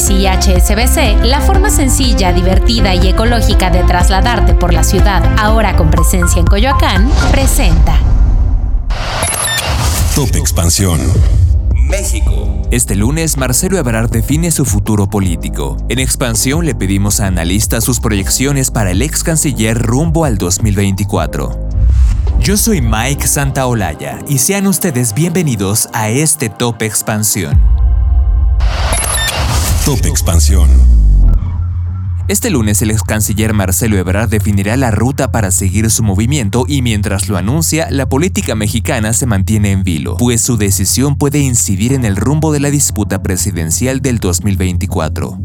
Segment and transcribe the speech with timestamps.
[0.00, 5.76] Bici y HSBC, la forma sencilla, divertida y ecológica de trasladarte por la ciudad, ahora
[5.76, 7.98] con presencia en Coyoacán, presenta.
[10.14, 11.00] Top Expansión.
[11.74, 12.62] México.
[12.70, 15.76] Este lunes, Marcelo Ebrard define su futuro político.
[15.90, 21.68] En expansión le pedimos a analistas sus proyecciones para el ex canciller rumbo al 2024.
[22.40, 27.79] Yo soy Mike Santaolalla y sean ustedes bienvenidos a este Top Expansión.
[29.84, 30.99] Top Expansión.
[32.30, 36.80] Este lunes el ex canciller Marcelo Ebrard definirá la ruta para seguir su movimiento y
[36.80, 41.92] mientras lo anuncia, la política mexicana se mantiene en vilo, pues su decisión puede incidir
[41.92, 45.40] en el rumbo de la disputa presidencial del 2024.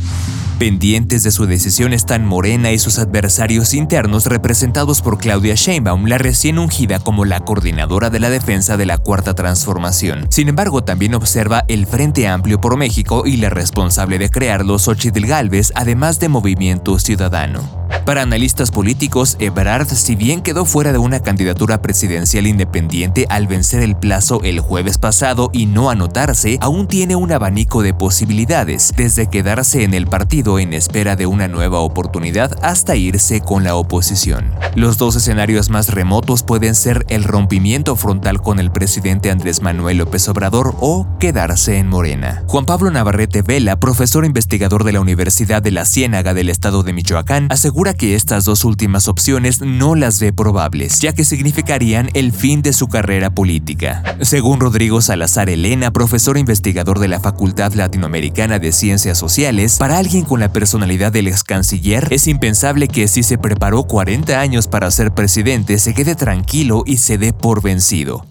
[0.59, 6.17] Pendientes de su decisión están Morena y sus adversarios internos representados por Claudia Sheinbaum, la
[6.17, 10.27] recién ungida como la coordinadora de la defensa de la Cuarta Transformación.
[10.30, 15.25] Sin embargo, también observa el Frente Amplio por México y la responsable de crearlo, Xochitl
[15.25, 16.30] Galvez, además de
[16.76, 17.84] Movimiento Ciudadano.
[18.06, 23.81] Para analistas políticos, Ebrard, si bien quedó fuera de una candidatura presidencial independiente al vencer
[23.81, 29.28] el plazo el jueves pasado y no anotarse, aún tiene un abanico de posibilidades, desde
[29.28, 34.53] quedarse en el partido en espera de una nueva oportunidad hasta irse con la oposición.
[34.76, 39.98] Los dos escenarios más remotos pueden ser el rompimiento frontal con el presidente Andrés Manuel
[39.98, 42.44] López Obrador o quedarse en Morena.
[42.45, 46.94] Juan Pablo Navarrete Vela, profesor investigador de la Universidad de la Ciénaga del estado de
[46.94, 52.32] Michoacán, asegura que estas dos últimas opciones no las ve probables, ya que significarían el
[52.32, 54.18] fin de su carrera política.
[54.22, 60.23] Según Rodrigo Salazar Elena, profesor investigador de la Facultad Latinoamericana de Ciencias Sociales, para alguien
[60.23, 64.92] con la personalidad del ex canciller, es impensable que si se preparó 40 años para
[64.92, 68.26] ser presidente, se quede tranquilo y se dé por vencido.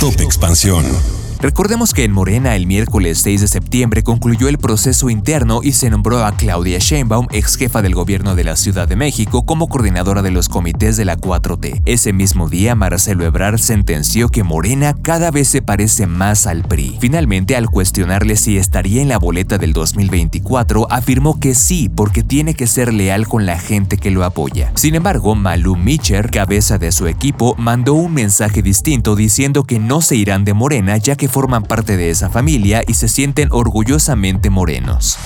[0.00, 1.19] Top Expansión.
[1.42, 5.88] Recordemos que en Morena el miércoles 6 de septiembre concluyó el proceso interno y se
[5.88, 10.20] nombró a Claudia Sheinbaum, ex jefa del gobierno de la Ciudad de México, como coordinadora
[10.20, 11.80] de los comités de la 4T.
[11.86, 16.98] Ese mismo día, Marcelo Ebrard sentenció que Morena cada vez se parece más al PRI.
[17.00, 22.52] Finalmente, al cuestionarle si estaría en la boleta del 2024, afirmó que sí, porque tiene
[22.52, 24.72] que ser leal con la gente que lo apoya.
[24.74, 30.02] Sin embargo, Malú Micher, cabeza de su equipo, mandó un mensaje distinto diciendo que no
[30.02, 34.50] se irán de Morena ya que forman parte de esa familia y se sienten orgullosamente
[34.50, 35.18] morenos.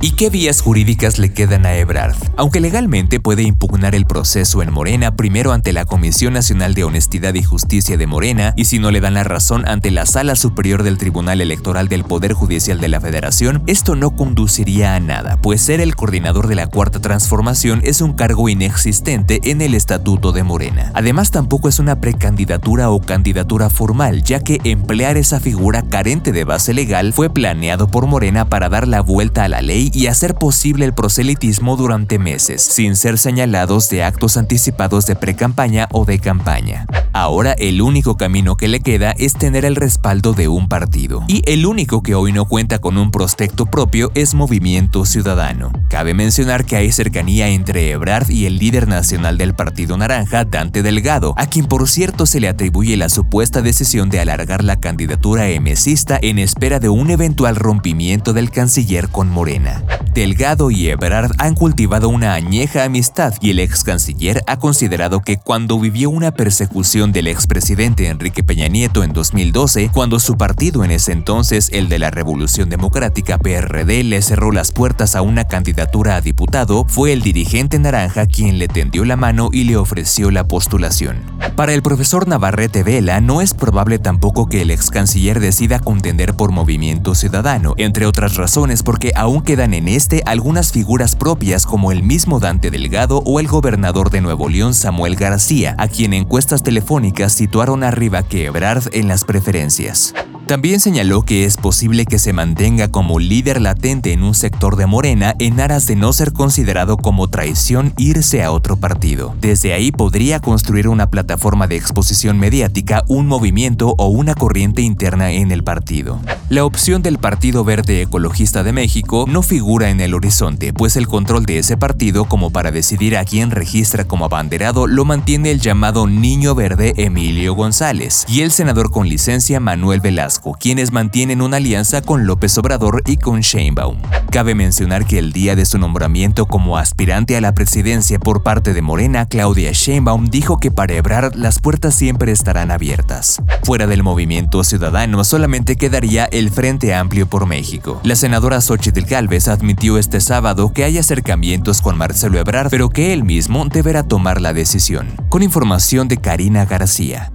[0.00, 2.14] ¿Y qué vías jurídicas le quedan a Ebrard?
[2.36, 7.34] Aunque legalmente puede impugnar el proceso en Morena primero ante la Comisión Nacional de Honestidad
[7.34, 10.84] y Justicia de Morena y si no le dan la razón ante la Sala Superior
[10.84, 15.62] del Tribunal Electoral del Poder Judicial de la Federación, esto no conduciría a nada, pues
[15.62, 20.44] ser el coordinador de la Cuarta Transformación es un cargo inexistente en el Estatuto de
[20.44, 20.92] Morena.
[20.94, 26.44] Además tampoco es una precandidatura o candidatura formal, ya que emplear esa figura carente de
[26.44, 30.34] base legal fue planeado por Morena para dar la vuelta a la ley y hacer
[30.34, 36.18] posible el proselitismo durante meses, sin ser señalados de actos anticipados de precampaña o de
[36.18, 36.86] campaña.
[37.12, 41.24] Ahora el único camino que le queda es tener el respaldo de un partido.
[41.26, 45.72] Y el único que hoy no cuenta con un prospecto propio es Movimiento Ciudadano.
[45.88, 50.82] Cabe mencionar que hay cercanía entre Ebrard y el líder nacional del Partido Naranja, Dante
[50.82, 55.48] Delgado, a quien por cierto se le atribuye la supuesta decisión de alargar la candidatura
[55.48, 59.77] emesista en espera de un eventual rompimiento del canciller con Morena.
[60.14, 65.36] Delgado y Ebrard han cultivado una añeja amistad y el ex canciller ha considerado que
[65.36, 70.90] cuando vivió una persecución del expresidente Enrique Peña Nieto en 2012, cuando su partido en
[70.90, 76.16] ese entonces, el de la Revolución Democrática PRD, le cerró las puertas a una candidatura
[76.16, 80.48] a diputado, fue el dirigente naranja quien le tendió la mano y le ofreció la
[80.48, 81.18] postulación.
[81.54, 86.34] Para el profesor Navarrete Vela, no es probable tampoco que el ex canciller decida contender
[86.34, 91.92] por Movimiento Ciudadano, entre otras razones porque aún quedan en este algunas figuras propias como
[91.92, 96.62] el mismo Dante Delgado o el gobernador de Nuevo León Samuel García, a quien encuestas
[96.62, 100.14] telefónicas situaron arriba que Ebrard en las preferencias.
[100.48, 104.86] También señaló que es posible que se mantenga como líder latente en un sector de
[104.86, 109.36] Morena en aras de no ser considerado como traición irse a otro partido.
[109.42, 115.32] Desde ahí podría construir una plataforma de exposición mediática, un movimiento o una corriente interna
[115.32, 116.18] en el partido.
[116.48, 121.08] La opción del Partido Verde Ecologista de México no figura en el horizonte, pues el
[121.08, 125.60] control de ese partido como para decidir a quién registra como abanderado lo mantiene el
[125.60, 131.58] llamado Niño Verde Emilio González y el senador con licencia Manuel Velasco Quienes mantienen una
[131.58, 133.98] alianza con López Obrador y con Sheinbaum.
[134.30, 138.74] Cabe mencionar que el día de su nombramiento como aspirante a la presidencia por parte
[138.74, 143.40] de Morena, Claudia Sheinbaum dijo que para Ebrard las puertas siempre estarán abiertas.
[143.62, 148.00] Fuera del movimiento ciudadano solamente quedaría el Frente Amplio por México.
[148.02, 153.12] La senadora Xochitl Gálvez admitió este sábado que hay acercamientos con Marcelo Ebrard, pero que
[153.12, 155.08] él mismo deberá tomar la decisión.
[155.28, 157.32] Con información de Karina García.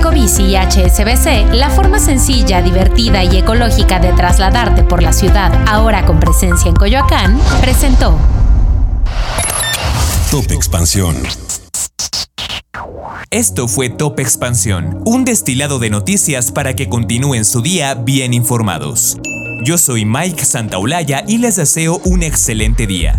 [0.00, 6.06] Ecobici y HSBC, la forma sencilla, divertida y ecológica de trasladarte por la ciudad, ahora
[6.06, 8.18] con presencia en Coyoacán, presentó
[10.30, 11.16] Top Expansión.
[13.30, 19.18] Esto fue Top Expansión, un destilado de noticias para que continúen su día bien informados.
[19.66, 23.18] Yo soy Mike Santaolalla y les deseo un excelente día.